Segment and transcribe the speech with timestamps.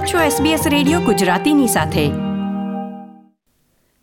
[0.00, 2.08] આપ છો SBS radio ગુજરાતીની સાથે.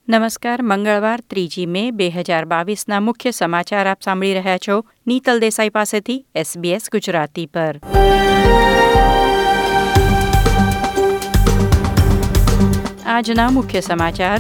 [0.09, 5.69] નમસ્કાર, મંગળવાર, ત્રીજી મે, બે હજાર બાવીસના મુખ્ય સમાચાર આપ સાંભળી રહ્યા છો નીતલ દેસાઈ
[5.69, 7.79] પાસેથી SBS ગુજરાતી પર.
[13.05, 14.39] આજના મુખ્ય સમાચાર.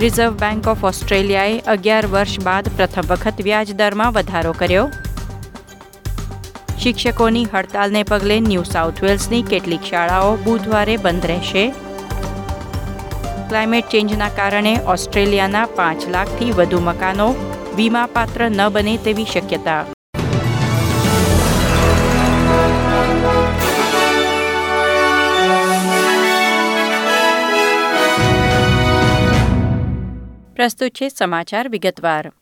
[0.00, 4.88] રિઝર્વ બેંક ઓફ ઓસ્ટ્રેલિયાએ અગિયાર વર્ષ બાદ પ્રથમ વખત વ્યાજદરમાં વધારો કર્યો.
[6.80, 11.64] શિક્ષકોની હડતાલને પગલે ન્યૂ સાઉથ વેલ્સની કેટલીક શાળાઓ બુધવારે બંધ રહેશે.
[13.48, 17.28] ક્લાઇમેટ ચેન્જના કારણે ઓસ્ટ્રેલિયાના પાંચ લાખથી વધુ મકાનો
[17.76, 19.84] વીમાપાત્ર ન બને તેવી શક્યતા.
[30.54, 32.32] પ્રસ્તુત છે સમાચાર વિગતવાર.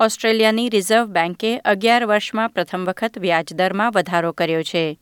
[0.00, 4.98] ઓસ્ટ્રેલિયાની રિઝર્વ બેન્કે અગિયાર વર્ષમાં પ્રથમ વખત વ્યાજદરમાં વધારો કર્યો છે.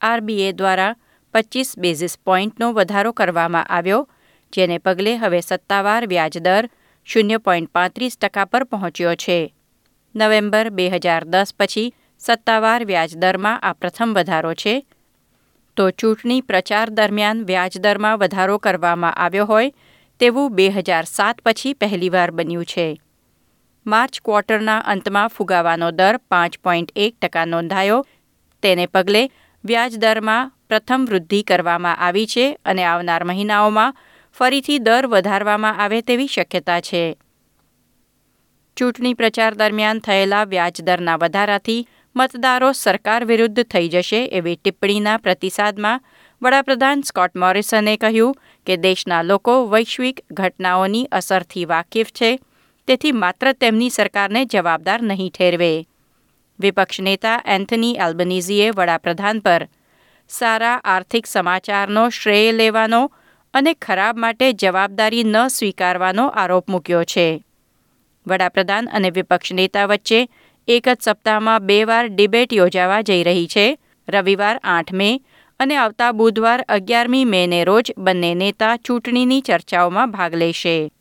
[0.00, 0.94] આરબીએ દ્વારા
[1.34, 4.08] પચીસ બેઝિસ પોઇન્ટનો વધારો કરવામાં આવ્યો,
[4.52, 6.68] જેને પગલે હવે સત્તાવાર વ્યાજદર
[7.04, 9.52] શૂન્ય પોઈન્ટ પાંત્રીસ ટકા પર પહોંચ્યો છે.
[10.14, 14.86] નવેમ્બર બે હજાર દસ પછી સત્તાવાર વ્યાજદરમાં આ પ્રથમ વધારો છે.
[15.76, 19.70] તો ચૂંટણી પ્રચાર દરમિયાન વ્યાજદરમાં વધારો કરવામાં આવ્યો હોય,
[20.18, 22.88] તેવું બે હજાર સાત પછી પહેલીવાર બન્યું છે.
[23.88, 28.00] માર્ચ ક્વાર્ટરના અંતમાં ફુગાવાનો દર પાંચ પોઈન્ટ એક ટકા નોંધાયો.
[28.62, 29.22] તેને પગલે
[29.64, 33.96] વ્યાજદરમાં પ્રથમ વૃદ્ધિ કરવામાં આવી છે અને આવનાર મહિનાઓમાં
[34.36, 37.04] ફરીથી દર વધારવામાં આવે તેવી શક્યતા છે.
[38.76, 46.04] ચૂંટણી પ્રચાર દરમિયાન થયેલા વ્યાજદરના વધારાથી મતદારો સરકાર વિરુદ્ધ થઈ જશે એવી ટિપ્પણીના પ્રતિસાદમાં
[46.42, 52.30] વડાપ્રધાન સ્કોટ મોરિસને કહ્યું કે દેશના લોકો વૈશ્વિક ઘટનાઓની અસરથી વાકેફ છે
[52.88, 55.86] તેથી માત્ર તેમની સરકારને જવાબદાર નહીં ઠેરવે.
[56.60, 59.68] વિપક્ષ નેતા એન્થની એલ્બનીઝીએ વડાપ્રધાન પર
[60.28, 63.12] સારા આર્થિક સમાચારનો શ્રેય લેવાનો
[63.54, 67.44] અને ખરાબ માટે જવાબદારી ન સ્વીકારવાનો આરોપ મૂક્યો છે.
[68.26, 70.28] વડાપ્રધાન અને વિપક્ષ નેતા વચ્ચે
[70.68, 73.78] એક જ સપ્તાહમાં બે વાર ડિબેટ યોજાવા જઈ રહી છે.
[74.08, 75.22] રવિવાર આઠ મે
[75.60, 80.92] અને આવતા બુધવાર અગિયારમી મેને રોજ બંને નેતા ચૂંટણીની ચર્ચાઓમાં ભાગ લેશે.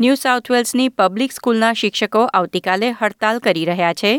[0.00, 4.12] ન્યૂ સાઉથ વેલ્સની પબ્લિક સ્કૂલના શિક્ષકો આવતીકાલે હડતાલ કરી રહ્યા છે,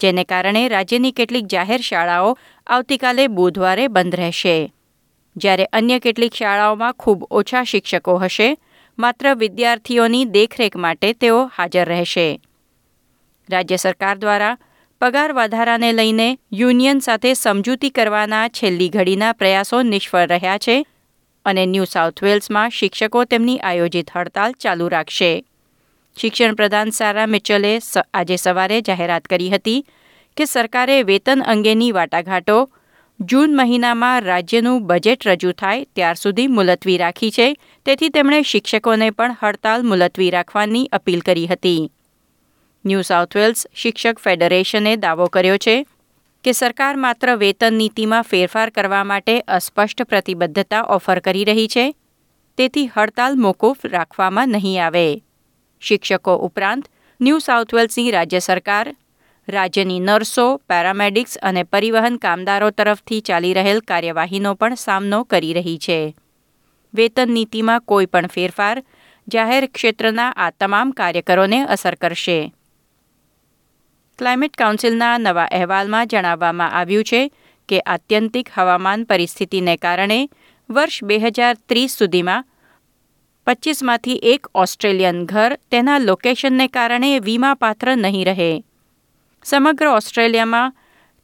[0.00, 2.34] જેને કારણે રાજ્યની કેટલીક જાહેર શાળાઓ
[2.66, 4.72] આવતીકાલે બુધવારે બંધ રહેશે.
[5.36, 8.50] જ્યારે અન્ય કેટલીક શાળાઓમાં ખૂબ ઓછા શિક્ષકો હશે,
[8.98, 12.40] માત્ર વિદ્યાર્થીઓની દેખરેખ માટે તેઓ હાજર રહેશે.
[13.48, 14.54] રાજ્ય સરકાર દ્વારા
[15.00, 20.82] પગાર વધારાને લઈને યુનિયન સાથે સમજૂતી કરવાના છેલ્લી ઘડીના પ્રયાસો નિષ્ફળ રહ્યા છે
[21.44, 25.44] અને ન્યૂ સાઉથ વેલ્સમાં શિક્ષકો તેમની આયોજિત હડતાલ ચાલુ રાખશે.
[26.16, 27.72] શિક્ષણ પ્રધાન સારા મિચલે
[28.14, 29.86] આજે સવારે જાહેરાત કરી હતી
[30.36, 32.58] કે સરકારે વેતન અંગેની વાટાઘાટો
[33.20, 37.48] જૂન મહિનામાં રાજ્યનું બજેટ રજૂ થાય ત્યાર સુધી મુલતવી રાખી છે.
[37.86, 41.92] તેથી તેમણે શિક્ષકોને પણ હડતાલ મુલતવી રાખવાની અપીલ કરી હતી.
[42.84, 45.86] ન્યૂ સાઉથ વેલ્સ શિક્ષક ફેડરેશને દાવો કર્યો છે
[46.44, 51.94] કે સરકાર માત્ર વેતન નીતિમાં ફેરફાર કરવા માટે અસ્પષ્ટ પ્રતિબદ્ધતા ઓફર કરી રહી છે?
[52.58, 55.22] તેથી હડતાલ મોકૂફ રાખવામાં નહીં આવે.
[55.80, 56.88] શિક્ષકો ઉપરાંત
[57.20, 58.94] ન્યૂ સાઉથ વેલ્સની રાજ્ય સરકાર,
[59.48, 66.14] રાજ્યની નર્સો, પેરામેડિક્સ અને પરિવહન કામદારો તરફથી ચાલી રહેલ કાર્યવાહીનો પણ સામનો કરી રહી છે.
[66.94, 68.82] વેતન નીતિમાં કોઈ પણ ફેરફાર
[69.28, 72.52] જાહેર ક્ષેત્રના આ તમામ કાર્યકરોને અસર કરશે.
[74.20, 77.22] ક્લાઇમેટ કાઉન્સિલના નવા અહેવાલમાં જણાવવામાં આવ્યું છે
[77.68, 80.20] કે આત્યંતિક હવામાન પરિસ્થિતિને કારણે
[80.70, 82.44] વર્ષ બે હજાર ત્રીસ સુધીમાં
[83.46, 88.50] પચીસમાંથી એક ઓસ્ટ્રેલિયન ઘર તેના લોકેશનને કારણે વીમાપાત્ર નહીં રહે.
[89.44, 90.74] સમગ્ર ઓસ્ટ્રેલિયામાં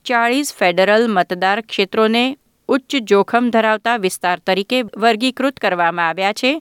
[0.07, 2.25] ચાળીસ ફેડરલ મતદાર ક્ષેત્રોને
[2.69, 6.53] ઉચ્ચ જોખમ ધરાવતા વિસ્તાર તરીકે વર્ગીકૃત કરવામાં આવ્યા છે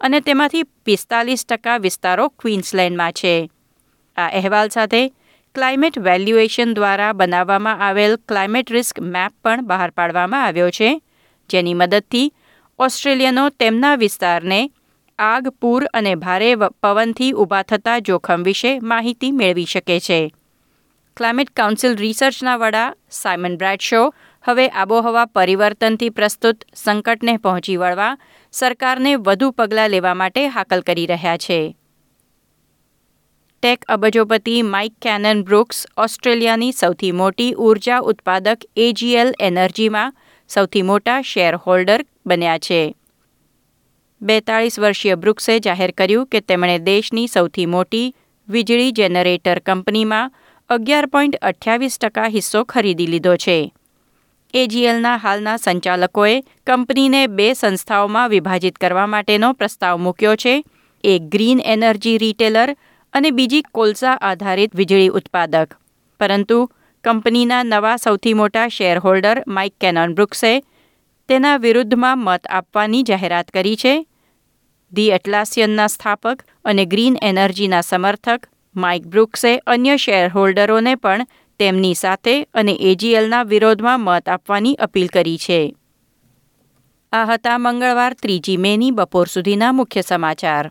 [0.00, 3.34] અને તેમાંથી પિસ્તાલીસ ટકા વિસ્તારો ક્વીન્સલેન્ડમાં છે.
[4.16, 5.02] આ અહેવાલ સાથે
[5.54, 10.88] ક્લાઇમેટ વેલ્યુએશન દ્વારા બનાવવામાં આવેલ ક્લાઇમેટ રિસ્ક મેપ પણ બહાર પાડવામાં આવ્યો છે,
[11.50, 12.32] જેની મદદથી
[12.78, 14.58] ઓસ્ટ્રેલિયનો તેમના વિસ્તારને
[15.18, 20.18] આગ, પૂર અને ભારે પવનથી ઊભા થતા જોખમ વિશે માહિતી મેળવી શકે છે.
[21.16, 24.02] ક્લાઇમેટ કાઉન્સિલ રિસર્ચના વડા સાયમન બ્રેડશો
[24.44, 28.10] હવે આબોહવા પરિવર્તનથી પ્રસ્તુત સંકટને પહોંચી વળવા
[28.52, 31.62] સરકારને વધુ પગલાં લેવા માટે હાકલ કરી રહ્યા છે.
[33.64, 40.14] ટેક અબજોપતિ માઇક કેનન બ્રુક્સ ઓસ્ટ્રેલિયાની સૌથી મોટી ઊર્જા ઉત્પાદક એજીએલ એનર્જીમાં
[40.48, 42.94] સૌથી મોટા શેર હોલ્ડર બન્યા છે.
[44.22, 48.14] બેતાળીસ વર્ષીય બ્રુક્સે જાહેર કર્યું કે તેમણે દેશની સૌથી મોટી
[48.48, 50.32] વીજળી જનરેટર કંપનીમાં
[50.68, 53.72] અગિયાર પોઈન્ટ અઠ્યાવીસ ટકા હિસ્સો ખરીદી લીધો છે.
[54.54, 60.64] એજીએલના હાલના સંચાલકોએ કંપનીને બે સંસ્થાઓમાં વિભાજિત કરવા માટેનો પ્રસ્તાવ મૂક્યો છે.
[61.04, 62.76] એક ગ્રીન એનર્જી રિટેલર
[63.14, 65.74] અને બીજી કોલસા આધારિત વીજળી ઉત્પાદક.
[66.20, 66.70] પરંતુ
[67.04, 70.62] કંપનીના નવા સૌથી મોટા શેરહોલ્ડર માઇક કેનન બ્રુક્સે
[71.28, 74.06] તેના વિરુદ્ધમાં મત આપવાની જાહેરાત કરી છે.
[74.92, 78.46] ધી એટલાસિયનના સ્થાપક અને ગ્રીન એનર્જીના સમર્થક
[78.76, 81.26] માઇક બ્રુક્સે અન્ય શેરહોલ્ડરોને પણ
[81.58, 85.74] તેમની સાથે અને એજીએલના વિરોધમાં મત આપવાની અપીલ કરી છે.
[87.12, 90.70] આ હતા મંગળવાર ત્રીજી મેની બપોર સુધીના મુખ્ય સમાચાર.